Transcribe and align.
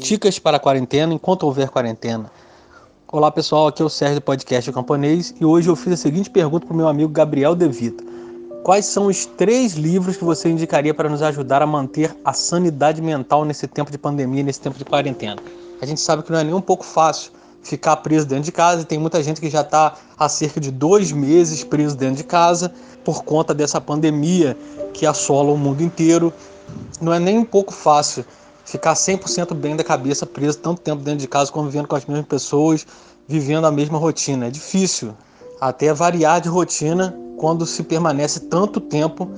Dicas 0.00 0.38
para 0.38 0.56
a 0.56 0.60
quarentena 0.60 1.12
enquanto 1.12 1.42
houver 1.42 1.68
quarentena. 1.70 2.30
Olá 3.10 3.30
pessoal, 3.30 3.68
aqui 3.68 3.82
é 3.82 3.84
o 3.84 3.88
Sérgio 3.88 4.16
do 4.16 4.22
podcast 4.22 4.72
Camponês 4.72 5.34
e 5.40 5.44
hoje 5.44 5.68
eu 5.68 5.76
fiz 5.76 5.92
a 5.92 5.96
seguinte 5.96 6.30
pergunta 6.30 6.66
para 6.66 6.74
o 6.74 6.76
meu 6.76 6.88
amigo 6.88 7.10
Gabriel 7.10 7.54
De 7.54 7.68
Vita. 7.68 8.04
Quais 8.62 8.86
são 8.86 9.06
os 9.06 9.24
três 9.24 9.74
livros 9.74 10.16
que 10.16 10.24
você 10.24 10.48
indicaria 10.48 10.92
para 10.92 11.08
nos 11.08 11.22
ajudar 11.22 11.62
a 11.62 11.66
manter 11.66 12.14
a 12.24 12.32
sanidade 12.32 13.00
mental 13.00 13.44
nesse 13.44 13.66
tempo 13.66 13.90
de 13.90 13.98
pandemia, 13.98 14.42
nesse 14.42 14.60
tempo 14.60 14.76
de 14.76 14.84
quarentena? 14.84 15.36
A 15.80 15.86
gente 15.86 16.00
sabe 16.00 16.22
que 16.22 16.32
não 16.32 16.38
é 16.38 16.44
nem 16.44 16.54
um 16.54 16.60
pouco 16.60 16.84
fácil 16.84 17.32
ficar 17.62 17.96
preso 17.98 18.26
dentro 18.26 18.44
de 18.44 18.52
casa 18.52 18.82
e 18.82 18.84
tem 18.84 18.98
muita 18.98 19.22
gente 19.22 19.40
que 19.40 19.50
já 19.50 19.60
está 19.60 19.94
há 20.18 20.28
cerca 20.28 20.60
de 20.60 20.70
dois 20.70 21.12
meses 21.12 21.64
preso 21.64 21.96
dentro 21.96 22.16
de 22.16 22.24
casa 22.24 22.72
por 23.04 23.24
conta 23.24 23.54
dessa 23.54 23.80
pandemia 23.80 24.56
que 24.92 25.06
assola 25.06 25.52
o 25.52 25.56
mundo 25.56 25.82
inteiro. 25.82 26.32
Não 27.00 27.12
é 27.12 27.18
nem 27.18 27.38
um 27.38 27.44
pouco 27.44 27.72
fácil 27.72 28.24
ficar 28.64 28.94
100% 28.94 29.54
bem 29.54 29.76
da 29.76 29.84
cabeça 29.84 30.26
preso 30.26 30.58
tanto 30.58 30.80
tempo 30.80 31.02
dentro 31.02 31.20
de 31.20 31.28
casa, 31.28 31.50
convivendo 31.50 31.88
com 31.88 31.96
as 31.96 32.04
mesmas 32.04 32.26
pessoas, 32.26 32.86
vivendo 33.26 33.66
a 33.66 33.70
mesma 33.70 33.98
rotina. 33.98 34.46
É 34.46 34.50
difícil 34.50 35.14
até 35.60 35.92
variar 35.92 36.40
de 36.40 36.48
rotina 36.48 37.16
quando 37.36 37.64
se 37.64 37.82
permanece 37.82 38.40
tanto 38.40 38.80
tempo 38.80 39.30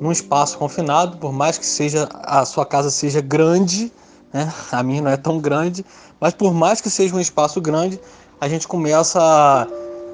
num 0.00 0.12
espaço 0.12 0.56
confinado, 0.56 1.16
por 1.18 1.32
mais 1.32 1.58
que 1.58 1.66
seja 1.66 2.08
a 2.12 2.44
sua 2.44 2.64
casa 2.64 2.90
seja 2.90 3.20
grande, 3.20 3.92
né? 4.32 4.52
A 4.70 4.82
minha 4.82 5.02
não 5.02 5.10
é 5.10 5.16
tão 5.16 5.38
grande, 5.40 5.84
mas 6.20 6.32
por 6.34 6.54
mais 6.54 6.80
que 6.80 6.88
seja 6.88 7.14
um 7.14 7.20
espaço 7.20 7.60
grande, 7.60 8.00
a 8.40 8.48
gente 8.48 8.68
começa 8.68 9.66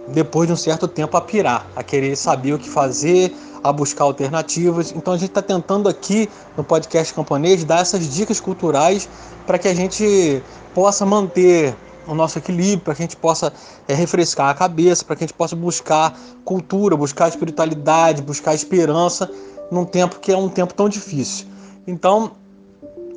depois 0.08 0.46
de 0.46 0.52
um 0.52 0.56
certo 0.56 0.88
tempo 0.88 1.16
a 1.16 1.20
pirar, 1.20 1.66
a 1.76 1.82
querer 1.82 2.16
saber 2.16 2.54
o 2.54 2.58
que 2.58 2.68
fazer, 2.68 3.34
a 3.64 3.72
buscar 3.72 4.04
alternativas. 4.04 4.92
Então 4.94 5.14
a 5.14 5.16
gente 5.16 5.30
está 5.30 5.40
tentando 5.40 5.88
aqui 5.88 6.28
no 6.54 6.62
podcast 6.62 7.14
camponês 7.14 7.64
dar 7.64 7.80
essas 7.80 8.14
dicas 8.14 8.38
culturais 8.38 9.08
para 9.46 9.58
que 9.58 9.66
a 9.66 9.74
gente 9.74 10.42
possa 10.74 11.06
manter 11.06 11.74
o 12.06 12.14
nosso 12.14 12.38
equilíbrio, 12.38 12.80
para 12.80 12.94
que 12.94 13.02
a 13.02 13.06
gente 13.06 13.16
possa 13.16 13.50
é, 13.88 13.94
refrescar 13.94 14.50
a 14.50 14.54
cabeça, 14.54 15.02
para 15.02 15.16
que 15.16 15.24
a 15.24 15.26
gente 15.26 15.36
possa 15.36 15.56
buscar 15.56 16.14
cultura, 16.44 16.94
buscar 16.94 17.28
espiritualidade, 17.28 18.20
buscar 18.20 18.54
esperança 18.54 19.30
num 19.70 19.86
tempo 19.86 20.20
que 20.20 20.30
é 20.30 20.36
um 20.36 20.50
tempo 20.50 20.74
tão 20.74 20.86
difícil. 20.86 21.46
Então, 21.86 22.32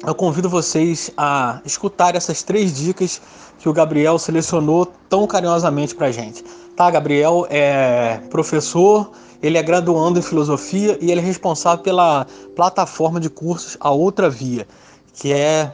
eu 0.06 0.14
convido 0.14 0.50
vocês 0.50 1.12
a 1.18 1.60
escutar 1.66 2.16
essas 2.16 2.44
três 2.44 2.76
dicas 2.76 3.22
que 3.60 3.68
o 3.68 3.74
Gabriel 3.74 4.20
selecionou 4.20 4.86
tão 5.10 5.26
carinhosamente 5.26 5.96
para 5.96 6.12
gente. 6.12 6.44
Tá, 6.76 6.92
Gabriel 6.92 7.48
é 7.50 8.20
professor, 8.30 9.12
ele 9.42 9.58
é 9.58 9.64
graduando 9.64 10.20
em 10.20 10.22
filosofia 10.22 10.98
e 11.02 11.12
ele 11.12 11.22
é 11.22 11.24
responsável 11.24 11.84
pela 11.84 12.28
plataforma 12.56 13.20
de 13.20 13.30
cursos 13.30 13.76
A 13.80 13.90
Outra 13.90 14.30
Via, 14.30 14.68
que 15.14 15.34
é, 15.34 15.74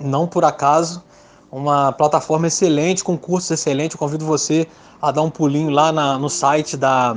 não 0.00 0.26
por 0.26 0.44
acaso, 0.44 1.02
uma 1.50 1.92
plataforma 1.92 2.46
excelente, 2.46 3.02
com 3.02 3.16
cursos 3.16 3.50
excelentes. 3.50 3.94
Eu 3.94 3.98
convido 3.98 4.24
você 4.24 4.66
a 5.00 5.10
dar 5.10 5.22
um 5.22 5.30
pulinho 5.30 5.70
lá 5.70 5.90
na, 5.90 6.18
no 6.18 6.28
site 6.28 6.76
da 6.76 7.16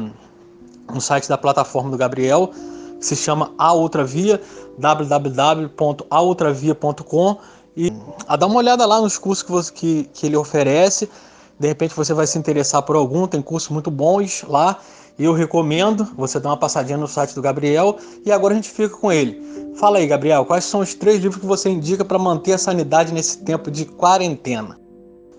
no 0.93 1.01
site 1.01 1.27
da 1.27 1.37
plataforma 1.37 1.89
do 1.89 1.97
Gabriel, 1.97 2.51
se 2.99 3.15
chama 3.15 3.51
A 3.57 3.73
Outra 3.73 4.03
Via, 4.03 4.39
www.aoutravia.com 4.77 7.37
e 7.77 7.91
a 8.27 8.35
dar 8.35 8.47
uma 8.47 8.57
olhada 8.57 8.85
lá 8.85 9.01
nos 9.01 9.17
cursos 9.17 9.43
que, 9.43 9.51
você, 9.51 9.71
que, 9.71 10.09
que 10.13 10.25
ele 10.25 10.37
oferece. 10.37 11.09
De 11.59 11.67
repente 11.67 11.95
você 11.95 12.13
vai 12.13 12.27
se 12.27 12.37
interessar 12.37 12.81
por 12.81 12.95
algum, 12.95 13.27
tem 13.27 13.41
cursos 13.41 13.69
muito 13.69 13.91
bons 13.91 14.43
lá. 14.47 14.79
Eu 15.17 15.33
recomendo 15.33 16.05
você 16.17 16.39
dar 16.39 16.49
uma 16.49 16.57
passadinha 16.57 16.97
no 16.97 17.07
site 17.07 17.33
do 17.33 17.41
Gabriel 17.41 17.97
e 18.25 18.31
agora 18.31 18.53
a 18.53 18.57
gente 18.57 18.69
fica 18.69 18.89
com 18.89 19.11
ele. 19.11 19.41
Fala 19.75 19.97
aí, 19.97 20.07
Gabriel, 20.07 20.45
quais 20.45 20.65
são 20.65 20.81
os 20.81 20.93
três 20.93 21.21
livros 21.21 21.39
que 21.39 21.45
você 21.45 21.69
indica 21.69 22.03
para 22.03 22.19
manter 22.19 22.51
a 22.53 22.57
sanidade 22.57 23.13
nesse 23.13 23.37
tempo 23.39 23.71
de 23.71 23.85
quarentena? 23.85 24.77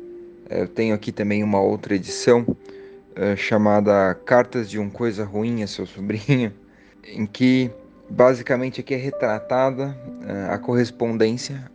Eu 0.48 0.66
tenho 0.68 0.94
aqui 0.94 1.12
também 1.12 1.42
uma 1.42 1.60
outra 1.60 1.94
edição 1.94 2.40
uh, 2.40 3.36
chamada 3.36 4.14
Cartas 4.24 4.70
de 4.70 4.78
um 4.78 4.88
Coisa 4.88 5.24
Ruim 5.24 5.62
a 5.62 5.66
Seu 5.66 5.86
Sobrinho, 5.86 6.52
em 7.06 7.26
que 7.26 7.70
basicamente 8.08 8.80
aqui 8.80 8.94
é 8.94 8.96
retratada 8.96 9.96
uh, 10.22 10.52
a 10.52 10.58
correspondência, 10.58 11.70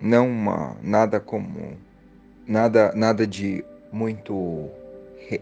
não 0.00 0.28
uma, 0.28 0.76
nada 0.82 1.20
como 1.20 1.76
nada 2.46 2.92
nada 2.94 3.26
de 3.26 3.64
muito 3.92 4.68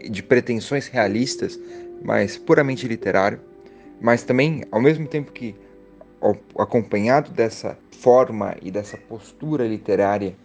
de 0.09 0.21
pretensões 0.21 0.87
realistas, 0.87 1.59
mas 2.03 2.37
puramente 2.37 2.87
literário, 2.87 3.39
mas 3.99 4.23
também 4.23 4.63
ao 4.71 4.81
mesmo 4.81 5.07
tempo 5.07 5.31
que 5.31 5.55
acompanhado 6.57 7.31
dessa 7.31 7.77
forma 7.99 8.55
e 8.61 8.69
dessa 8.71 8.97
postura 8.97 9.67
literária 9.67 10.35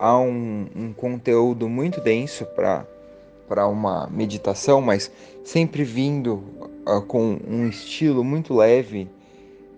há 0.00 0.18
um, 0.18 0.66
um 0.74 0.92
conteúdo 0.94 1.68
muito 1.68 2.00
denso 2.00 2.46
para 2.46 3.66
uma 3.66 4.08
meditação, 4.10 4.80
mas 4.80 5.10
sempre 5.44 5.84
vindo 5.84 6.42
uh, 6.86 7.02
com 7.02 7.38
um 7.46 7.68
estilo 7.68 8.24
muito 8.24 8.54
leve 8.54 9.08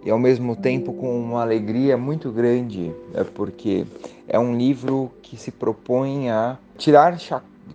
e 0.04 0.10
ao 0.10 0.18
mesmo 0.18 0.54
tempo 0.54 0.92
com 0.92 1.20
uma 1.20 1.42
alegria 1.42 1.96
muito 1.96 2.30
grande, 2.30 2.92
é 3.14 3.24
porque 3.24 3.84
é 4.28 4.38
um 4.38 4.56
livro 4.56 5.10
que 5.22 5.36
se 5.36 5.50
propõe 5.50 6.30
a 6.30 6.58
tirar, 6.76 7.16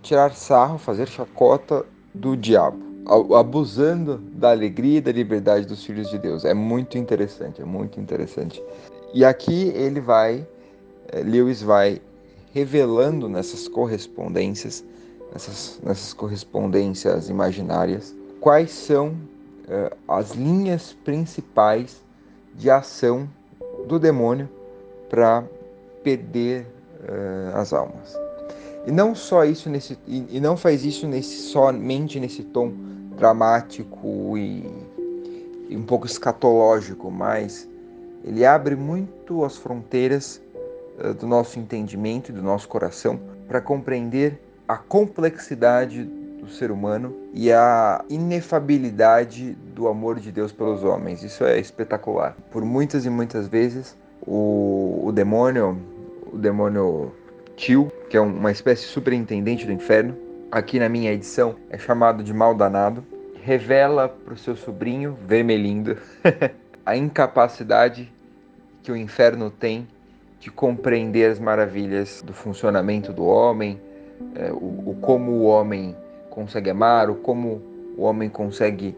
tirar 0.02 0.34
sarro, 0.34 0.78
fazer 0.78 1.08
chacota 1.08 1.84
do 2.14 2.36
diabo, 2.36 2.78
abusando 3.06 4.18
da 4.18 4.50
alegria 4.50 4.98
e 4.98 5.00
da 5.00 5.12
liberdade 5.12 5.66
dos 5.66 5.84
filhos 5.84 6.10
de 6.10 6.18
Deus. 6.18 6.44
É 6.44 6.54
muito 6.54 6.98
interessante, 6.98 7.62
é 7.62 7.64
muito 7.64 7.98
interessante. 8.00 8.62
E 9.14 9.24
aqui 9.24 9.72
ele 9.74 10.00
vai, 10.00 10.46
eh, 11.12 11.22
Lewis 11.22 11.62
vai 11.62 12.00
revelando 12.52 13.28
nessas 13.28 13.68
correspondências 13.68 14.84
nessas, 15.32 15.80
nessas 15.82 16.12
correspondências 16.12 17.28
imaginárias, 17.28 18.14
quais 18.40 18.70
são 18.70 19.08
uh, 19.08 19.96
as 20.08 20.32
linhas 20.32 20.96
principais 21.04 22.02
de 22.54 22.70
ação 22.70 23.28
do 23.86 23.98
demônio 23.98 24.48
para 25.08 25.44
perder 26.02 26.66
uh, 27.02 27.56
as 27.56 27.72
almas. 27.72 28.27
E 28.88 28.90
não 28.90 29.14
só 29.14 29.44
isso 29.44 29.68
nesse 29.68 29.98
e, 30.06 30.24
e, 30.30 30.40
não 30.40 30.56
faz 30.56 30.82
isso 30.82 31.06
nesse 31.06 31.42
somente 31.50 32.18
nesse 32.18 32.42
tom 32.42 32.72
dramático 33.18 34.38
e, 34.38 34.64
e 35.68 35.76
um 35.76 35.82
pouco 35.82 36.06
escatológico, 36.06 37.10
mas 37.10 37.68
ele 38.24 38.46
abre 38.46 38.74
muito 38.74 39.44
as 39.44 39.58
fronteiras 39.58 40.40
uh, 41.04 41.12
do 41.12 41.26
nosso 41.26 41.58
entendimento 41.58 42.30
e 42.30 42.32
do 42.32 42.42
nosso 42.42 42.66
coração 42.66 43.20
para 43.46 43.60
compreender 43.60 44.40
a 44.66 44.78
complexidade 44.78 46.04
do 46.04 46.48
ser 46.48 46.70
humano 46.70 47.14
e 47.34 47.52
a 47.52 48.02
inefabilidade 48.08 49.52
do 49.74 49.86
amor 49.86 50.18
de 50.18 50.32
Deus 50.32 50.50
pelos 50.50 50.82
homens. 50.82 51.22
Isso 51.22 51.44
é 51.44 51.60
espetacular. 51.60 52.34
Por 52.50 52.64
muitas 52.64 53.04
e 53.04 53.10
muitas 53.10 53.48
vezes 53.48 53.94
o, 54.26 55.02
o 55.04 55.12
demônio, 55.12 55.76
o 56.32 56.38
demônio 56.38 57.12
tio, 57.54 57.92
que 58.08 58.16
é 58.16 58.20
uma 58.20 58.50
espécie 58.50 58.82
de 58.82 58.88
superintendente 58.88 59.66
do 59.66 59.72
inferno. 59.72 60.16
Aqui 60.50 60.78
na 60.78 60.88
minha 60.88 61.12
edição 61.12 61.56
é 61.68 61.76
chamado 61.76 62.22
de 62.22 62.32
mal 62.32 62.54
danado. 62.54 63.04
Revela 63.42 64.08
para 64.08 64.34
o 64.34 64.36
seu 64.36 64.56
sobrinho, 64.56 65.16
vermelhindo, 65.26 65.96
a 66.84 66.96
incapacidade 66.96 68.12
que 68.82 68.90
o 68.90 68.96
inferno 68.96 69.50
tem 69.50 69.86
de 70.40 70.50
compreender 70.50 71.30
as 71.30 71.38
maravilhas 71.38 72.22
do 72.22 72.32
funcionamento 72.32 73.12
do 73.12 73.24
homem, 73.24 73.80
é, 74.34 74.50
o, 74.52 74.90
o, 74.90 74.98
como 75.00 75.32
o 75.32 75.44
homem 75.44 75.96
consegue 76.30 76.70
amar, 76.70 77.10
o 77.10 77.14
como 77.14 77.60
o 77.96 78.02
homem 78.02 78.28
consegue 78.28 78.96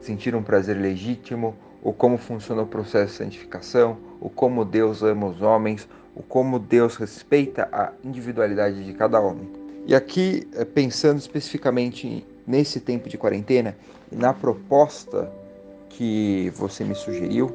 sentir 0.00 0.34
um 0.34 0.42
prazer 0.42 0.76
legítimo, 0.76 1.54
o 1.82 1.92
como 1.92 2.18
funciona 2.18 2.62
o 2.62 2.66
processo 2.66 3.12
de 3.12 3.18
santificação, 3.18 3.96
o 4.20 4.28
como 4.28 4.64
Deus 4.64 5.02
ama 5.02 5.26
os 5.26 5.40
homens, 5.42 5.88
o 6.16 6.22
como 6.22 6.58
Deus 6.58 6.96
respeita 6.96 7.68
a 7.70 7.92
individualidade 8.02 8.82
de 8.82 8.92
cada 8.94 9.20
homem. 9.20 9.48
E 9.86 9.94
aqui, 9.94 10.48
é, 10.54 10.64
pensando 10.64 11.18
especificamente 11.18 12.26
nesse 12.46 12.80
tempo 12.80 13.08
de 13.08 13.18
quarentena 13.18 13.76
e 14.10 14.16
na 14.16 14.32
proposta 14.32 15.30
que 15.90 16.50
você 16.56 16.82
me 16.82 16.94
sugeriu, 16.94 17.54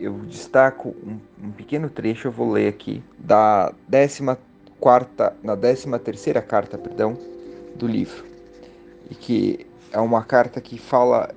eu 0.00 0.18
destaco 0.20 0.96
um, 1.06 1.18
um 1.46 1.52
pequeno 1.52 1.88
trecho, 1.88 2.28
eu 2.28 2.32
vou 2.32 2.50
ler 2.50 2.66
aqui, 2.66 3.02
da 3.18 3.72
14 3.88 4.36
quarta, 4.80 5.36
na 5.44 5.56
13 5.56 5.96
terceira 6.00 6.42
carta, 6.42 6.76
perdão, 6.76 7.16
do 7.76 7.86
livro. 7.86 8.24
E 9.08 9.14
que 9.14 9.66
é 9.92 10.00
uma 10.00 10.24
carta 10.24 10.60
que 10.60 10.76
fala 10.76 11.32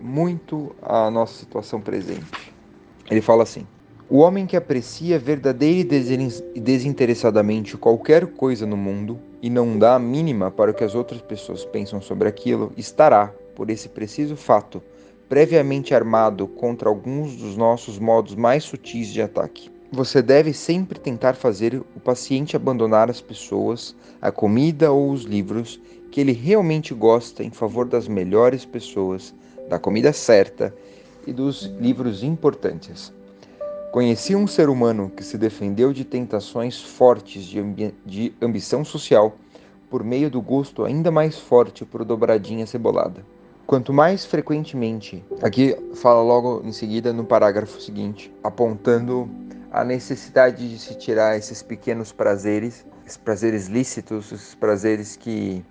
muito 0.00 0.76
a 0.80 1.10
nossa 1.10 1.38
situação 1.38 1.80
presente. 1.80 2.52
Ele 3.10 3.20
fala 3.20 3.42
assim: 3.42 3.66
O 4.10 4.18
homem 4.18 4.46
que 4.46 4.54
aprecia 4.54 5.18
verdadeira 5.18 5.94
e 6.54 6.60
desinteressadamente 6.60 7.74
qualquer 7.78 8.26
coisa 8.26 8.66
no 8.66 8.76
mundo 8.76 9.18
e 9.40 9.48
não 9.48 9.78
dá 9.78 9.94
a 9.94 9.98
mínima 9.98 10.50
para 10.50 10.70
o 10.70 10.74
que 10.74 10.84
as 10.84 10.94
outras 10.94 11.22
pessoas 11.22 11.64
pensam 11.64 12.02
sobre 12.02 12.28
aquilo, 12.28 12.70
estará, 12.76 13.32
por 13.54 13.70
esse 13.70 13.88
preciso 13.88 14.36
fato, 14.36 14.82
previamente 15.26 15.94
armado 15.94 16.46
contra 16.46 16.86
alguns 16.86 17.34
dos 17.34 17.56
nossos 17.56 17.98
modos 17.98 18.34
mais 18.34 18.64
sutis 18.64 19.08
de 19.08 19.22
ataque. 19.22 19.70
Você 19.90 20.20
deve 20.20 20.52
sempre 20.52 20.98
tentar 20.98 21.32
fazer 21.32 21.74
o 21.74 22.00
paciente 22.00 22.54
abandonar 22.54 23.08
as 23.08 23.22
pessoas, 23.22 23.96
a 24.20 24.30
comida 24.30 24.92
ou 24.92 25.10
os 25.12 25.22
livros 25.22 25.80
que 26.10 26.20
ele 26.20 26.32
realmente 26.32 26.92
gosta 26.92 27.42
em 27.42 27.50
favor 27.50 27.86
das 27.86 28.06
melhores 28.06 28.66
pessoas, 28.66 29.34
da 29.66 29.78
comida 29.78 30.12
certa 30.12 30.74
e 31.26 31.32
dos 31.32 31.62
livros 31.80 32.22
importantes. 32.22 33.10
Conheci 33.94 34.34
um 34.34 34.44
ser 34.44 34.68
humano 34.68 35.08
que 35.08 35.22
se 35.22 35.38
defendeu 35.38 35.92
de 35.92 36.04
tentações 36.04 36.82
fortes 36.82 37.44
de, 37.44 37.60
ambi 37.60 37.94
de 38.04 38.34
ambição 38.42 38.84
social 38.84 39.36
por 39.88 40.02
meio 40.02 40.28
do 40.28 40.42
gosto 40.42 40.84
ainda 40.84 41.12
mais 41.12 41.38
forte 41.38 41.84
por 41.84 42.04
dobradinha 42.04 42.66
cebolada. 42.66 43.24
Quanto 43.64 43.92
mais 43.92 44.24
frequentemente, 44.24 45.24
aqui 45.40 45.76
fala 45.94 46.20
logo 46.22 46.60
em 46.64 46.72
seguida 46.72 47.12
no 47.12 47.24
parágrafo 47.24 47.80
seguinte, 47.80 48.34
apontando 48.42 49.30
a 49.70 49.84
necessidade 49.84 50.68
de 50.68 50.76
se 50.76 50.96
tirar 50.96 51.38
esses 51.38 51.62
pequenos 51.62 52.10
prazeres, 52.10 52.84
esses 53.06 53.16
prazeres 53.16 53.68
lícitos, 53.68 54.32
esses 54.32 54.56
prazeres 54.56 55.14
que 55.14 55.64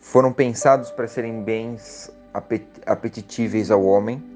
foram 0.00 0.32
pensados 0.32 0.90
para 0.90 1.06
serem 1.06 1.44
bens 1.44 2.10
apetitíveis 2.84 3.70
ao 3.70 3.84
homem. 3.84 4.31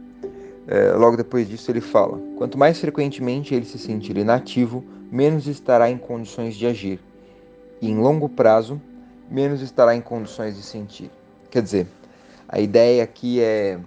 É, 0.69 0.93
logo 0.93 1.17
depois 1.17 1.49
disso 1.49 1.71
ele 1.71 1.81
fala: 1.81 2.19
quanto 2.37 2.59
mais 2.59 2.81
frequentemente 2.81 3.55
ele 3.55 3.65
se 3.65 3.79
sentir 3.79 4.17
inativo, 4.17 4.85
menos 5.11 5.47
estará 5.47 5.91
em 5.91 5.97
condições 5.97 6.57
de 6.57 6.67
agir, 6.67 7.01
e 7.81 7.89
em 7.91 7.97
longo 7.97 8.29
prazo, 8.29 8.81
menos 9.31 9.61
estará 9.61 9.95
em 9.95 10.01
condições 10.01 10.57
de 10.57 10.63
sentir. 10.63 11.11
Quer 11.51 11.63
dizer, 11.63 11.87
a 12.49 12.61
ideia 12.61 13.05
aqui 13.05 13.41
é, 13.41 13.79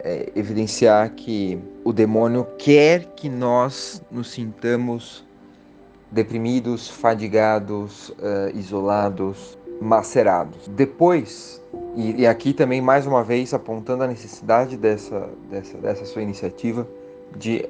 é 0.00 0.32
evidenciar 0.34 1.10
que 1.10 1.58
o 1.84 1.92
demônio 1.92 2.46
quer 2.58 3.04
que 3.14 3.28
nós 3.28 4.02
nos 4.10 4.30
sintamos 4.30 5.24
deprimidos, 6.10 6.88
fadigados, 6.88 8.08
uh, 8.10 8.54
isolados, 8.54 9.56
macerados. 9.80 10.68
Depois, 10.68 11.62
e, 11.96 12.22
e, 12.22 12.26
aqui 12.26 12.52
também 12.52 12.80
mais 12.80 13.06
uma 13.06 13.24
vez 13.24 13.54
apontando 13.54 14.04
a 14.04 14.06
necessidade 14.06 14.76
dessa, 14.76 15.30
dessa, 15.50 15.78
dessa 15.78 16.04
sua 16.04 16.22
iniciativa 16.22 16.86
de 17.36 17.68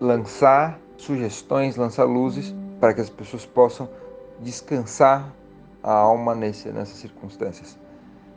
lançar 0.00 0.80
sugestões, 0.96 1.76
lançar 1.76 2.04
luzes 2.04 2.54
para 2.80 2.92
que 2.92 3.00
as 3.00 3.08
pessoas 3.08 3.46
possam 3.46 3.88
descansar 4.40 5.32
a 5.82 5.92
alma 5.92 6.34
nesse, 6.34 6.68
nessas 6.70 6.96
circunstâncias. 6.96 7.78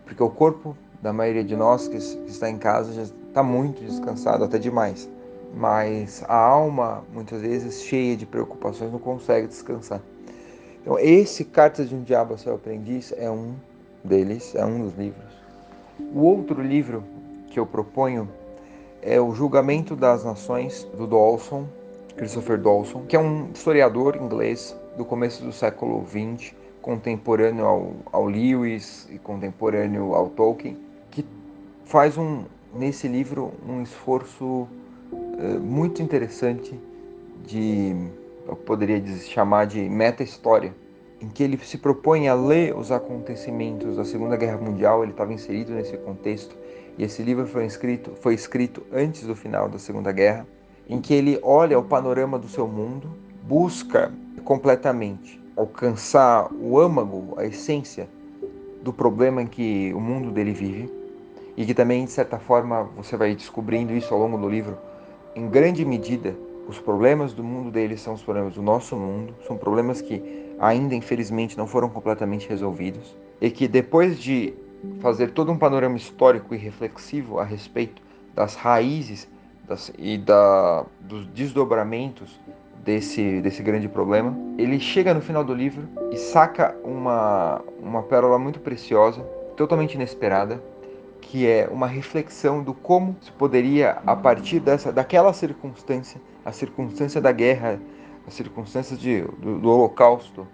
Porque 0.05 0.21
o 0.21 0.29
corpo 0.29 0.75
da 1.01 1.11
maioria 1.11 1.43
de 1.43 1.55
nós 1.55 1.87
que, 1.87 1.97
que 1.97 2.31
está 2.31 2.49
em 2.49 2.57
casa 2.57 2.93
já 2.93 3.03
está 3.03 3.41
muito 3.41 3.83
descansado, 3.83 4.43
até 4.43 4.59
demais. 4.59 5.09
Mas 5.53 6.23
a 6.27 6.35
alma, 6.35 7.03
muitas 7.13 7.41
vezes, 7.41 7.81
cheia 7.81 8.15
de 8.15 8.25
preocupações, 8.25 8.91
não 8.91 8.99
consegue 8.99 9.47
descansar. 9.47 10.01
Então, 10.81 10.97
esse 10.99 11.45
Cartas 11.45 11.89
de 11.89 11.95
um 11.95 12.03
Diabo 12.03 12.33
ao 12.33 12.37
Seu 12.37 12.55
Aprendiz 12.55 13.13
é 13.17 13.29
um 13.29 13.53
deles, 14.03 14.55
é 14.55 14.65
um 14.65 14.81
dos 14.81 14.97
livros. 14.97 15.31
O 16.13 16.21
outro 16.21 16.61
livro 16.61 17.03
que 17.49 17.59
eu 17.59 17.65
proponho 17.65 18.27
é 19.01 19.19
O 19.19 19.33
Julgamento 19.33 19.95
das 19.95 20.23
Nações, 20.23 20.83
do 20.97 21.05
Dawson, 21.05 21.65
Christopher 22.15 22.57
Dawson, 22.59 23.05
que 23.07 23.15
é 23.15 23.19
um 23.19 23.49
historiador 23.53 24.15
inglês 24.15 24.75
do 24.97 25.05
começo 25.05 25.43
do 25.43 25.51
século 25.51 26.03
XX, 26.07 26.53
contemporâneo 26.81 27.65
ao, 27.65 27.93
ao 28.11 28.25
Lewis 28.25 29.07
e 29.11 29.19
contemporâneo 29.19 30.15
ao 30.15 30.29
Tolkien 30.29 30.77
faz 31.91 32.17
um 32.17 32.45
nesse 32.73 33.05
livro 33.05 33.51
um 33.67 33.83
esforço 33.83 34.45
uh, 34.45 35.59
muito 35.61 36.01
interessante 36.01 36.79
de 37.45 37.93
eu 38.47 38.55
poderia 38.55 39.01
chamar 39.19 39.65
de 39.65 39.79
meta 39.89 40.23
história 40.23 40.73
em 41.21 41.27
que 41.27 41.43
ele 41.43 41.57
se 41.57 41.77
propõe 41.77 42.27
a 42.27 42.33
ler 42.33 42.75
os 42.75 42.91
acontecimentos 42.91 43.95
da 43.95 44.05
Segunda 44.05 44.35
Guerra 44.35 44.57
Mundial 44.57 45.03
ele 45.03 45.11
estava 45.11 45.33
inserido 45.33 45.73
nesse 45.73 45.97
contexto 45.97 46.55
e 46.97 47.03
esse 47.03 47.21
livro 47.21 47.45
foi 47.45 47.65
escrito 47.65 48.11
foi 48.21 48.33
escrito 48.33 48.83
antes 48.91 49.23
do 49.23 49.35
final 49.35 49.69
da 49.69 49.77
Segunda 49.77 50.11
Guerra 50.11 50.47
em 50.89 50.99
que 50.99 51.13
ele 51.13 51.39
olha 51.43 51.77
o 51.77 51.83
panorama 51.83 52.39
do 52.39 52.47
seu 52.47 52.67
mundo 52.67 53.09
busca 53.43 54.11
completamente 54.43 55.39
alcançar 55.55 56.51
o 56.53 56.79
âmago 56.79 57.35
a 57.37 57.45
essência 57.45 58.09
do 58.81 58.91
problema 58.91 59.41
em 59.41 59.47
que 59.47 59.93
o 59.93 59.99
mundo 59.99 60.31
dele 60.31 60.53
vive 60.53 61.01
e 61.55 61.65
que 61.65 61.73
também, 61.73 62.05
de 62.05 62.11
certa 62.11 62.39
forma, 62.39 62.83
você 62.95 63.17
vai 63.17 63.35
descobrindo 63.35 63.93
isso 63.93 64.13
ao 64.13 64.19
longo 64.19 64.37
do 64.37 64.49
livro, 64.49 64.77
em 65.35 65.47
grande 65.47 65.83
medida, 65.85 66.35
os 66.71 66.79
problemas 66.79 67.33
do 67.33 67.43
mundo 67.43 67.69
deles 67.69 67.99
são 67.99 68.13
os 68.13 68.23
problemas 68.23 68.53
do 68.53 68.61
nosso 68.61 68.95
mundo, 68.95 69.35
são 69.45 69.57
problemas 69.57 70.01
que 70.01 70.55
ainda, 70.57 70.95
infelizmente, 70.95 71.57
não 71.57 71.67
foram 71.67 71.89
completamente 71.89 72.47
resolvidos, 72.47 73.13
e 73.41 73.51
que 73.51 73.67
depois 73.67 74.17
de 74.17 74.53
fazer 75.01 75.31
todo 75.31 75.51
um 75.51 75.57
panorama 75.57 75.97
histórico 75.97 76.55
e 76.55 76.57
reflexivo 76.57 77.39
a 77.39 77.43
respeito 77.43 78.01
das 78.33 78.55
raízes 78.55 79.27
das, 79.67 79.91
e 79.97 80.17
da, 80.17 80.85
dos 81.01 81.25
desdobramentos 81.27 82.39
desse, 82.83 83.41
desse 83.41 83.61
grande 83.61 83.89
problema, 83.89 84.33
ele 84.57 84.79
chega 84.79 85.13
no 85.13 85.21
final 85.21 85.43
do 85.43 85.53
livro 85.53 85.87
e 86.09 86.17
saca 86.17 86.73
uma, 86.85 87.61
uma 87.81 88.01
pérola 88.03 88.39
muito 88.39 88.61
preciosa, 88.61 89.21
totalmente 89.57 89.95
inesperada, 89.95 90.63
que 91.19 91.45
é 91.45 91.67
uma 91.69 91.85
reflexão 91.85 92.63
do 92.63 92.73
como 92.73 93.15
se 93.21 93.31
poderia, 93.33 93.97
a 94.05 94.15
partir 94.15 94.59
dessa, 94.61 94.91
daquela 94.91 95.33
circunstância, 95.33 96.19
a 96.45 96.51
circunstância 96.51 97.21
da 97.21 97.31
guerra, 97.31 97.79
as 98.27 98.33
circunstâncias 98.33 98.99
de, 98.99 99.21
do, 99.21 99.59
do 99.59 99.69
Holocausto, 99.69 100.47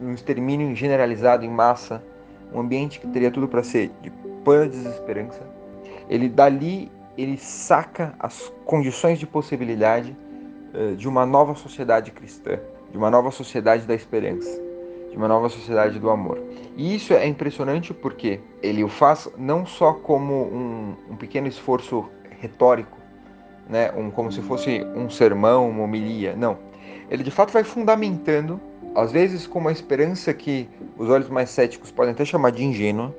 um 0.00 0.12
extermínio 0.12 0.74
generalizado 0.74 1.44
em 1.44 1.50
massa, 1.50 2.02
um 2.52 2.60
ambiente 2.60 2.98
que 2.98 3.06
teria 3.06 3.30
tudo 3.30 3.46
para 3.46 3.62
ser 3.62 3.90
de 4.02 4.10
plena 4.44 4.68
desesperança, 4.68 5.42
ele 6.08 6.28
dali 6.28 6.90
ele 7.18 7.36
saca 7.36 8.14
as 8.18 8.50
condições 8.64 9.18
de 9.18 9.26
possibilidade 9.26 10.16
uh, 10.72 10.96
de 10.96 11.06
uma 11.06 11.26
nova 11.26 11.54
sociedade 11.54 12.10
cristã, 12.10 12.58
de 12.90 12.96
uma 12.96 13.10
nova 13.10 13.30
sociedade 13.30 13.84
da 13.84 13.94
esperança 13.94 14.70
de 15.10 15.16
uma 15.16 15.28
nova 15.28 15.48
sociedade 15.48 15.98
do 15.98 16.08
amor. 16.08 16.40
E 16.76 16.94
isso 16.94 17.12
é 17.12 17.26
impressionante 17.26 17.92
porque 17.92 18.40
ele 18.62 18.84
o 18.84 18.88
faz 18.88 19.28
não 19.36 19.66
só 19.66 19.92
como 19.92 20.34
um, 20.34 20.94
um 21.10 21.16
pequeno 21.16 21.48
esforço 21.48 22.08
retórico, 22.40 22.96
né, 23.70 23.92
um, 23.96 24.10
como 24.10 24.32
se 24.32 24.42
fosse 24.42 24.84
um 24.96 25.08
sermão, 25.08 25.70
uma 25.70 25.84
homilia, 25.84 26.34
não. 26.36 26.58
Ele 27.08 27.22
de 27.22 27.30
fato 27.30 27.52
vai 27.52 27.62
fundamentando, 27.62 28.60
às 28.94 29.12
vezes 29.12 29.46
com 29.46 29.60
uma 29.60 29.72
esperança 29.72 30.34
que 30.34 30.68
os 30.98 31.08
olhos 31.08 31.28
mais 31.28 31.50
céticos 31.50 31.90
podem 31.90 32.12
até 32.12 32.24
chamar 32.24 32.50
de 32.50 32.64
ingênua, 32.64 33.14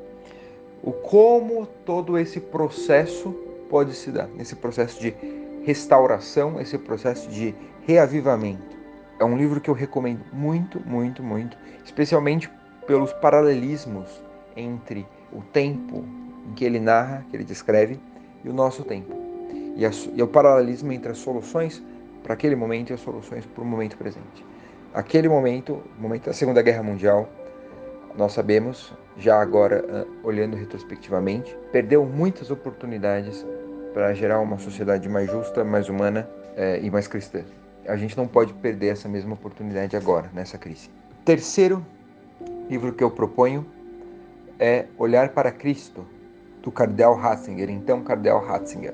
o 0.84 0.92
como 0.92 1.66
todo 1.66 2.18
esse 2.18 2.40
processo 2.40 3.34
pode 3.70 3.94
se 3.94 4.12
dar, 4.12 4.28
esse 4.38 4.56
processo 4.56 5.00
de 5.00 5.16
restauração, 5.64 6.60
esse 6.60 6.78
processo 6.78 7.30
de 7.30 7.56
reavivamento. 7.88 8.78
É 9.20 9.24
um 9.24 9.38
livro 9.38 9.62
que 9.62 9.70
eu 9.70 9.74
recomendo 9.74 10.22
muito, 10.34 10.82
muito, 10.86 11.24
muito, 11.24 11.56
especialmente 11.86 12.50
pelos 12.88 13.14
paralelismos 13.14 14.22
entre 14.56 15.06
o 15.32 15.42
tempo 15.42 16.04
em 16.50 16.54
que 16.54 16.66
ele 16.66 16.80
narra, 16.80 17.24
que 17.30 17.38
ele 17.38 17.44
descreve, 17.44 18.00
e 18.44 18.50
o 18.50 18.54
nosso 18.54 18.84
tempo. 18.84 19.21
E, 19.76 19.86
a, 19.86 19.92
e 20.14 20.22
o 20.22 20.28
paralelismo 20.28 20.92
entre 20.92 21.12
as 21.12 21.18
soluções 21.18 21.82
para 22.24 22.34
aquele 22.34 22.56
momento 22.56 22.92
e 22.92 22.94
as 22.94 23.00
soluções 23.00 23.46
para 23.46 23.64
o 23.64 23.66
momento 23.66 23.98
presente. 23.98 24.46
Aquele 24.94 25.30
momento, 25.30 25.82
momento 25.98 26.26
da 26.26 26.34
Segunda 26.34 26.62
Guerra 26.62 26.84
Mundial, 26.84 27.30
nós 28.18 28.34
sabemos, 28.34 28.94
já 29.18 29.42
agora 29.42 29.86
ah, 29.90 30.06
olhando 30.24 30.58
retrospectivamente, 30.58 31.58
perdeu 31.72 32.06
muitas 32.06 32.52
oportunidades 32.52 33.46
para 33.94 34.14
gerar 34.14 34.40
uma 34.40 34.58
sociedade 34.58 35.08
mais 35.08 35.30
justa, 35.30 35.64
mais 35.64 35.90
humana 35.90 36.30
é, 36.56 36.80
e 36.82 36.90
mais 36.90 37.08
cristã. 37.08 37.44
A 37.88 37.96
gente 37.96 38.16
não 38.16 38.28
pode 38.28 38.54
perder 38.54 38.88
essa 38.88 39.10
mesma 39.10 39.34
oportunidade 39.34 39.96
agora, 39.96 40.30
nessa 40.34 40.58
crise. 40.58 40.90
Terceiro 41.26 41.86
livro 42.70 42.94
que 42.94 43.04
eu 43.04 43.12
proponho 43.12 43.66
é 44.60 44.86
Olhar 44.98 45.30
para 45.30 45.52
Cristo, 45.52 46.06
do 46.62 46.72
Cardeal 46.72 47.16
Ratzinger, 47.16 47.70
então 47.70 48.04
Cardeal 48.04 48.40
Ratzinger. 48.46 48.94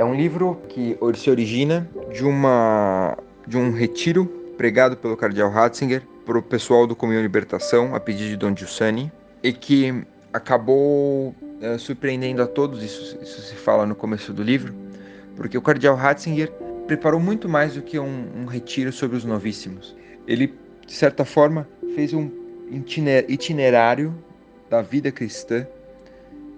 É 0.00 0.04
um 0.04 0.14
livro 0.14 0.58
que 0.70 0.96
se 1.14 1.28
origina 1.28 1.86
de, 2.10 2.24
uma, 2.24 3.18
de 3.46 3.58
um 3.58 3.70
retiro 3.70 4.24
pregado 4.56 4.96
pelo 4.96 5.14
Cardeal 5.14 5.50
Ratzinger 5.50 6.00
para 6.24 6.38
o 6.38 6.42
pessoal 6.42 6.86
do 6.86 6.96
Comunhão 6.96 7.20
Libertação, 7.20 7.94
a 7.94 8.00
pedido 8.00 8.30
de 8.30 8.36
Don 8.38 8.56
Giussani, 8.56 9.12
e 9.42 9.52
que 9.52 10.02
acabou 10.32 11.34
é, 11.60 11.76
surpreendendo 11.76 12.42
a 12.42 12.46
todos, 12.46 12.82
isso, 12.82 13.18
isso 13.20 13.42
se 13.42 13.54
fala 13.56 13.84
no 13.84 13.94
começo 13.94 14.32
do 14.32 14.42
livro, 14.42 14.72
porque 15.36 15.58
o 15.58 15.60
Cardeal 15.60 15.96
Ratzinger 15.96 16.50
preparou 16.86 17.20
muito 17.20 17.46
mais 17.46 17.74
do 17.74 17.82
que 17.82 17.98
um, 17.98 18.24
um 18.34 18.46
retiro 18.46 18.90
sobre 18.90 19.18
os 19.18 19.24
novíssimos. 19.26 19.94
Ele, 20.26 20.54
de 20.86 20.94
certa 20.94 21.26
forma, 21.26 21.68
fez 21.94 22.14
um 22.14 22.30
itinerário 23.28 24.14
da 24.70 24.80
vida 24.80 25.12
cristã 25.12 25.66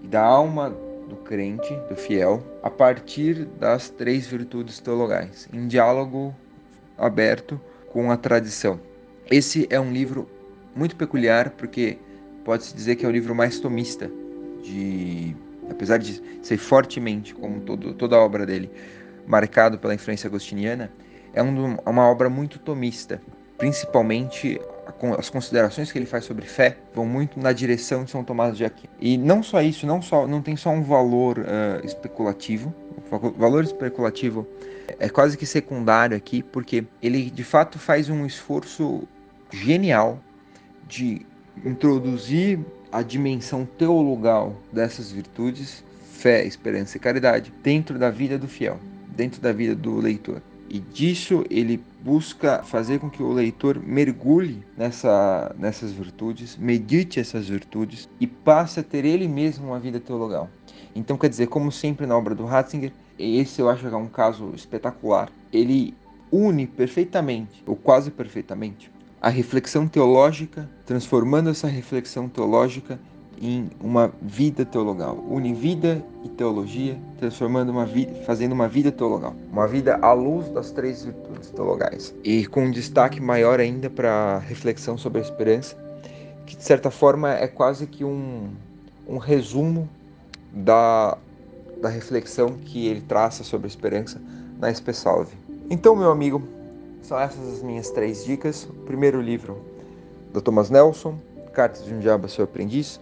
da 0.04 0.22
alma 0.22 0.72
do 1.12 1.16
crente, 1.16 1.74
do 1.90 1.94
fiel, 1.94 2.42
a 2.62 2.70
partir 2.70 3.44
das 3.44 3.90
três 3.90 4.26
virtudes 4.26 4.80
teologais, 4.80 5.46
em 5.52 5.68
diálogo 5.68 6.34
aberto 6.96 7.60
com 7.92 8.10
a 8.10 8.16
tradição. 8.16 8.80
Esse 9.30 9.66
é 9.68 9.78
um 9.78 9.92
livro 9.92 10.26
muito 10.74 10.96
peculiar 10.96 11.50
porque 11.50 11.98
pode-se 12.44 12.74
dizer 12.74 12.96
que 12.96 13.04
é 13.04 13.08
o 13.08 13.12
livro 13.12 13.34
mais 13.34 13.60
tomista 13.60 14.10
de 14.62 15.36
apesar 15.70 15.98
de 15.98 16.22
ser 16.42 16.56
fortemente 16.56 17.34
como 17.34 17.60
todo, 17.60 17.92
toda 17.94 18.16
a 18.16 18.20
obra 18.20 18.46
dele 18.46 18.70
marcado 19.26 19.78
pela 19.78 19.94
influência 19.94 20.26
agostiniana, 20.26 20.90
é 21.32 21.42
um, 21.42 21.76
uma 21.86 22.10
obra 22.10 22.28
muito 22.28 22.58
tomista, 22.58 23.20
principalmente 23.58 24.60
as 25.18 25.30
considerações 25.30 25.90
que 25.90 25.98
ele 25.98 26.06
faz 26.06 26.24
sobre 26.24 26.46
fé 26.46 26.76
vão 26.94 27.06
muito 27.06 27.38
na 27.38 27.52
direção 27.52 28.04
de 28.04 28.10
São 28.10 28.24
Tomás 28.24 28.56
de 28.56 28.64
Aquino. 28.64 28.92
E 29.00 29.16
não 29.16 29.42
só 29.42 29.62
isso, 29.62 29.86
não 29.86 30.02
só 30.02 30.26
não 30.26 30.42
tem 30.42 30.56
só 30.56 30.70
um 30.70 30.82
valor 30.82 31.38
uh, 31.38 31.84
especulativo. 31.84 32.74
O 33.10 33.30
valor 33.32 33.62
especulativo 33.62 34.46
é 34.98 35.08
quase 35.08 35.36
que 35.36 35.46
secundário 35.46 36.16
aqui, 36.16 36.42
porque 36.42 36.84
ele 37.02 37.30
de 37.30 37.44
fato 37.44 37.78
faz 37.78 38.08
um 38.08 38.24
esforço 38.26 39.02
genial 39.52 40.18
de 40.88 41.24
introduzir 41.64 42.58
a 42.90 43.02
dimensão 43.02 43.64
teologal 43.64 44.56
dessas 44.72 45.10
virtudes, 45.10 45.84
fé, 46.12 46.44
esperança 46.44 46.96
e 46.96 47.00
caridade, 47.00 47.52
dentro 47.62 47.98
da 47.98 48.10
vida 48.10 48.38
do 48.38 48.48
fiel, 48.48 48.78
dentro 49.08 49.40
da 49.40 49.52
vida 49.52 49.74
do 49.74 49.96
leitor. 49.96 50.42
E 50.72 50.78
disso 50.78 51.44
ele 51.50 51.84
busca 52.02 52.62
fazer 52.62 52.98
com 52.98 53.10
que 53.10 53.22
o 53.22 53.30
leitor 53.30 53.78
mergulhe 53.78 54.64
nessa, 54.74 55.54
nessas 55.58 55.92
virtudes, 55.92 56.56
medite 56.56 57.20
essas 57.20 57.46
virtudes 57.46 58.08
e 58.18 58.26
passe 58.26 58.80
a 58.80 58.82
ter 58.82 59.04
ele 59.04 59.28
mesmo 59.28 59.66
uma 59.66 59.78
vida 59.78 60.00
teologal. 60.00 60.48
Então, 60.96 61.18
quer 61.18 61.28
dizer, 61.28 61.48
como 61.48 61.70
sempre 61.70 62.06
na 62.06 62.16
obra 62.16 62.34
do 62.34 62.46
Ratzinger, 62.46 62.90
esse 63.18 63.60
eu 63.60 63.68
acho 63.68 63.86
que 63.86 63.94
é 63.94 63.98
um 63.98 64.08
caso 64.08 64.50
espetacular. 64.54 65.30
Ele 65.52 65.94
une 66.32 66.66
perfeitamente, 66.66 67.62
ou 67.66 67.76
quase 67.76 68.10
perfeitamente, 68.10 68.90
a 69.20 69.28
reflexão 69.28 69.86
teológica, 69.86 70.66
transformando 70.86 71.50
essa 71.50 71.68
reflexão 71.68 72.30
teológica 72.30 72.98
em 73.40 73.70
uma 73.80 74.12
vida 74.20 74.64
teologal. 74.64 75.16
Une 75.28 75.54
vida 75.54 76.04
e 76.24 76.28
teologia, 76.28 76.98
transformando 77.18 77.70
uma 77.70 77.84
vida, 77.84 78.14
fazendo 78.24 78.52
uma 78.52 78.68
vida 78.68 78.92
teologal. 78.92 79.34
Uma 79.50 79.66
vida 79.66 79.98
à 80.00 80.12
luz 80.12 80.48
das 80.48 80.70
três 80.70 81.04
virtudes 81.04 81.50
teologais. 81.50 82.14
E 82.22 82.46
com 82.46 82.64
um 82.64 82.70
destaque 82.70 83.20
maior 83.20 83.60
ainda 83.60 83.90
para 83.90 84.10
a 84.10 84.38
reflexão 84.38 84.96
sobre 84.96 85.20
a 85.20 85.22
esperança, 85.22 85.76
que 86.46 86.56
de 86.56 86.62
certa 86.62 86.90
forma 86.90 87.32
é 87.32 87.46
quase 87.46 87.86
que 87.86 88.04
um, 88.04 88.48
um 89.08 89.18
resumo 89.18 89.88
da, 90.52 91.16
da 91.80 91.88
reflexão 91.88 92.50
que 92.64 92.86
ele 92.86 93.00
traça 93.00 93.42
sobre 93.42 93.66
a 93.66 93.68
esperança 93.68 94.20
na 94.58 94.70
Espe 94.70 94.92
Salve. 94.92 95.34
Então, 95.70 95.96
meu 95.96 96.10
amigo, 96.10 96.42
são 97.02 97.18
essas 97.18 97.46
as 97.54 97.62
minhas 97.62 97.90
três 97.90 98.24
dicas. 98.24 98.64
O 98.64 98.84
primeiro 98.84 99.20
livro 99.20 99.58
do 100.32 100.40
Thomas 100.40 100.70
Nelson, 100.70 101.18
Cartas 101.52 101.84
de 101.84 101.92
um 101.92 101.98
Diabo 101.98 102.26
a 102.26 102.28
Seu 102.28 102.44
Aprendiz. 102.44 103.00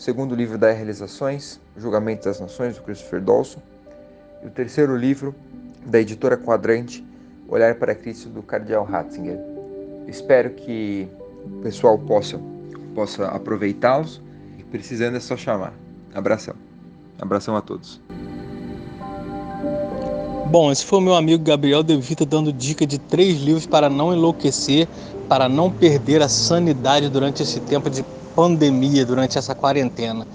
Segundo 0.00 0.34
livro 0.34 0.56
da 0.56 0.72
Realizações, 0.72 1.60
Julgamento 1.76 2.24
das 2.24 2.40
Nações, 2.40 2.76
do 2.76 2.80
Christopher 2.80 3.20
Dawson. 3.20 3.60
E 4.42 4.46
o 4.46 4.50
terceiro 4.50 4.96
livro, 4.96 5.34
da 5.84 6.00
editora 6.00 6.38
Quadrante, 6.38 7.04
Olhar 7.46 7.74
para 7.74 7.94
Cristo, 7.94 8.30
do 8.30 8.42
Cardeal 8.42 8.82
Ratzinger. 8.82 9.38
Espero 10.08 10.54
que 10.54 11.06
o 11.44 11.60
pessoal 11.60 11.98
possa, 11.98 12.40
possa 12.94 13.26
aproveitá-los. 13.26 14.22
Precisando 14.70 15.18
é 15.18 15.20
só 15.20 15.36
chamar. 15.36 15.74
Abração. 16.14 16.54
Abração 17.20 17.54
a 17.54 17.60
todos. 17.60 18.00
Bom, 20.46 20.72
esse 20.72 20.86
foi 20.86 20.98
o 20.98 21.02
meu 21.02 21.14
amigo 21.14 21.44
Gabriel 21.44 21.82
De 21.82 21.94
Vita 21.98 22.24
dando 22.24 22.54
dica 22.54 22.86
de 22.86 22.98
três 22.98 23.38
livros 23.38 23.66
para 23.66 23.90
não 23.90 24.14
enlouquecer, 24.14 24.88
para 25.28 25.46
não 25.46 25.70
perder 25.70 26.22
a 26.22 26.28
sanidade 26.30 27.10
durante 27.10 27.42
esse 27.42 27.60
tempo 27.60 27.90
de 27.90 28.02
pandemia, 28.34 29.04
durante 29.04 29.38
essa 29.38 29.54
quarentena. 29.54 30.26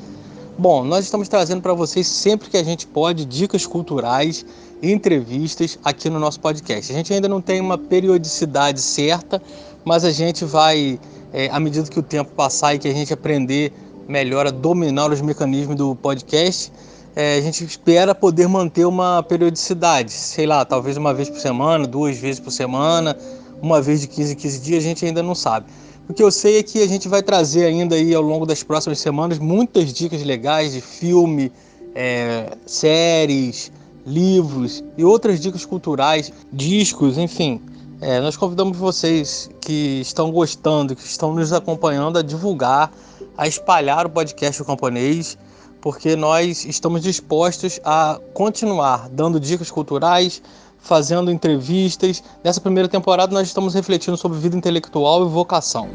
Bom, 0.58 0.86
nós 0.86 1.04
estamos 1.04 1.28
trazendo 1.28 1.62
para 1.62 1.74
vocês 1.74 2.08
sempre 2.08 2.50
que 2.50 2.58
a 2.58 2.64
gente 2.64 2.88
pode 2.88 3.26
dicas 3.26 3.66
culturais 3.66 4.46
entrevistas 4.82 5.78
aqui 5.84 6.10
no 6.10 6.20
nosso 6.20 6.40
podcast. 6.40 6.92
A 6.92 6.96
gente 6.96 7.14
ainda 7.14 7.28
não 7.28 7.42
tem 7.42 7.60
uma 7.60 7.78
periodicidade 7.78 8.82
certa, 8.82 9.42
mas 9.84 10.06
a 10.06 10.12
gente 10.12 10.46
vai, 10.46 11.00
é, 11.34 11.50
à 11.50 11.60
medida 11.60 11.90
que 11.90 12.00
o 12.00 12.04
tempo 12.04 12.32
passar 12.32 12.74
e 12.74 12.80
que 12.80 12.88
a 12.88 12.94
gente 12.94 13.14
aprender 13.14 13.74
melhor 14.08 14.48
a 14.48 14.52
dominar 14.52 15.12
os 15.12 15.20
mecanismos 15.20 15.76
do 15.76 15.96
podcast, 15.96 16.72
é, 17.16 17.38
a 17.38 17.42
gente 17.42 17.64
espera 17.64 18.14
poder 18.14 18.48
manter 18.48 18.86
uma 18.86 19.24
periodicidade, 19.24 20.12
sei 20.12 20.46
lá, 20.46 20.66
talvez 20.66 20.98
uma 20.98 21.14
vez 21.14 21.30
por 21.30 21.40
semana, 21.40 21.88
duas 21.88 22.18
vezes 22.18 22.40
por 22.40 22.52
semana, 22.52 23.18
uma 23.62 23.82
vez 23.82 24.02
de 24.02 24.08
15 24.08 24.34
em 24.34 24.36
15 24.36 24.60
dias, 24.60 24.84
a 24.84 24.88
gente 24.88 25.06
ainda 25.06 25.24
não 25.24 25.34
sabe. 25.34 25.66
O 26.08 26.14
que 26.14 26.22
eu 26.22 26.30
sei 26.30 26.60
é 26.60 26.64
que 26.64 26.84
a 26.84 26.88
gente 26.88 27.08
vai 27.08 27.24
trazer 27.24 27.66
ainda 27.66 27.96
aí 27.96 28.14
ao 28.14 28.22
longo 28.22 28.46
das 28.46 28.62
próximas 28.62 29.00
semanas 29.00 29.40
muitas 29.40 29.92
dicas 29.92 30.22
legais 30.24 30.74
de 30.74 30.80
filme, 30.80 31.52
é, 31.96 32.56
séries, 32.66 33.72
livros 34.06 34.84
e 34.96 35.04
outras 35.04 35.40
dicas 35.40 35.66
culturais, 35.66 36.32
discos, 36.54 37.18
enfim. 37.18 37.60
É, 38.02 38.22
nós 38.22 38.38
convidamos 38.38 38.78
vocês 38.78 39.50
que 39.60 40.00
estão 40.02 40.32
gostando, 40.32 40.96
que 40.96 41.02
estão 41.02 41.34
nos 41.34 41.52
acompanhando 41.52 42.20
a 42.20 42.22
divulgar, 42.22 42.92
a 43.36 43.48
espalhar 43.48 44.06
o 44.06 44.10
podcast 44.10 44.62
o 44.62 44.66
camponês, 44.66 45.36
porque 45.82 46.16
nós 46.16 46.66
estamos 46.66 47.02
dispostos 47.02 47.80
a 47.84 48.20
continuar 48.34 49.10
dando 49.10 49.40
dicas 49.40 49.72
culturais, 49.72 50.42
fazendo 50.86 51.32
entrevistas. 51.32 52.24
Nessa 52.44 52.62
primeira 52.62 52.88
temporada, 52.88 53.34
nós 53.34 53.48
estamos 53.48 53.74
refletindo 53.74 54.16
sobre 54.16 54.38
vida 54.38 54.56
intelectual 54.56 55.26
e 55.26 55.30
vocação. 55.30 55.90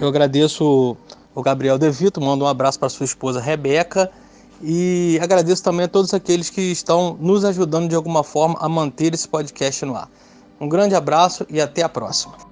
Eu 0.00 0.08
agradeço 0.08 0.96
o 1.34 1.42
Gabriel 1.42 1.76
Devito, 1.76 2.20
mando 2.20 2.44
um 2.44 2.48
abraço 2.48 2.78
para 2.78 2.88
sua 2.88 3.04
esposa 3.04 3.40
Rebeca 3.40 4.10
e 4.62 5.18
agradeço 5.20 5.62
também 5.62 5.86
a 5.86 5.88
todos 5.88 6.14
aqueles 6.14 6.48
que 6.48 6.60
estão 6.60 7.16
nos 7.20 7.44
ajudando 7.44 7.88
de 7.88 7.96
alguma 7.96 8.22
forma 8.22 8.56
a 8.60 8.68
manter 8.68 9.12
esse 9.12 9.28
podcast 9.28 9.84
no 9.84 9.96
ar. 9.96 10.08
Um 10.60 10.68
grande 10.68 10.94
abraço 10.94 11.44
e 11.50 11.60
até 11.60 11.82
a 11.82 11.88
próxima. 11.88 12.51